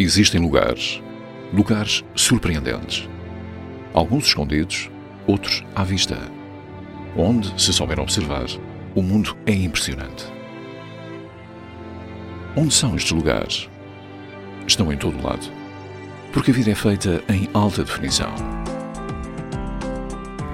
[0.00, 1.02] Existem lugares,
[1.52, 3.06] lugares surpreendentes.
[3.92, 4.90] Alguns escondidos,
[5.26, 6.16] outros à vista.
[7.14, 8.46] Onde, se souber observar,
[8.94, 10.24] o mundo é impressionante.
[12.56, 13.68] Onde são estes lugares?
[14.66, 15.46] Estão em todo lado.
[16.32, 18.32] Porque a vida é feita em alta definição.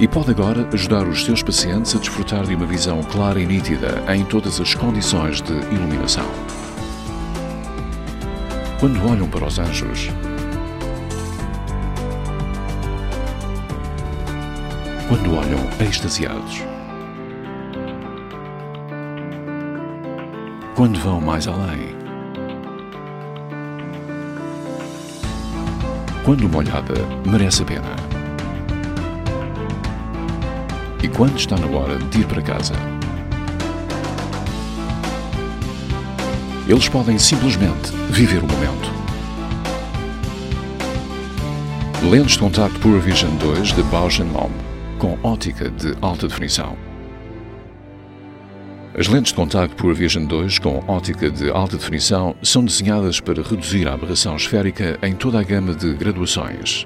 [0.01, 4.03] E pode agora ajudar os seus pacientes a desfrutar de uma visão clara e nítida
[4.13, 6.27] em todas as condições de iluminação.
[8.79, 10.11] Quando olham para os anjos,
[15.09, 16.63] quando olham extasiados,
[20.75, 21.97] quando vão mais além,
[26.23, 27.97] quando uma olhada merece a pena.
[31.03, 32.96] E quando está na hora de ir para casa.
[36.69, 38.91] Eles podem simplesmente viver o momento.
[42.11, 44.51] Lentes de contacto Pure Vision 2 de Bausch Lomb,
[44.99, 46.77] com ótica de alta definição.
[48.99, 53.43] As lentes de contacto Pure Vision 2 com ótica de alta definição são desenhadas para
[53.43, 56.85] reduzir a aberração esférica em toda a gama de graduações.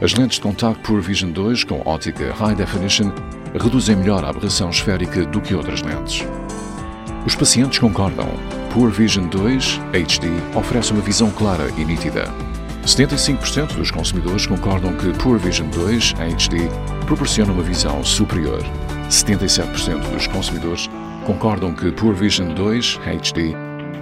[0.00, 3.12] As lentes de contacto Pure Vision 2 com ótica High Definition
[3.52, 6.24] reduzem melhor a aberração esférica do que outras lentes.
[7.26, 8.28] Os pacientes concordam.
[8.70, 12.30] Pure Vision 2 HD oferece uma visão clara e nítida.
[12.84, 16.68] 75% dos consumidores concordam que Pure Vision 2 HD
[17.06, 18.62] proporciona uma visão superior.
[19.08, 20.90] 77% dos consumidores
[21.24, 23.54] concordam que Pure Vision 2 HD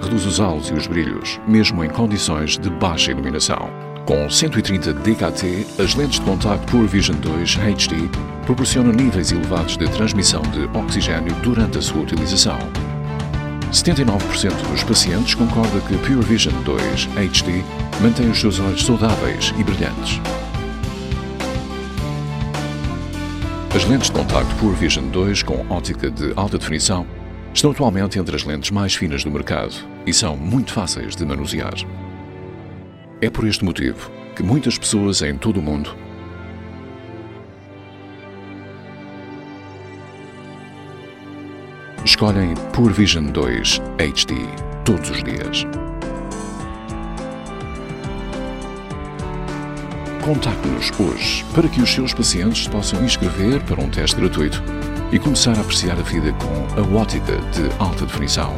[0.03, 3.71] reduz os halos e os brilhos, mesmo em condições de baixa iluminação.
[4.05, 7.97] Com 130 DKT, as lentes de contacto Pure Vision 2 HD
[8.47, 12.59] proporcionam níveis elevados de transmissão de oxigênio durante a sua utilização.
[13.73, 17.65] 79% dos pacientes concorda que Pure Vision 2 HD
[18.03, 20.21] mantém os seus olhos saudáveis e brilhantes.
[23.75, 27.07] As lentes de contacto Pure Vision 2 com ótica de alta definição
[27.55, 29.75] estão atualmente entre as lentes mais finas do mercado
[30.07, 31.75] e são muito fáceis de manusear.
[33.23, 35.97] É por este motivo que muitas pessoas em todo o mundo
[42.05, 44.35] escolhem Pure Vision 2 HD
[44.85, 45.67] todos os dias.
[50.23, 54.63] Contacte-nos hoje para que os seus pacientes possam inscrever para um teste gratuito
[55.13, 58.55] e começar a apreciar a vida com a ótica de alta definição.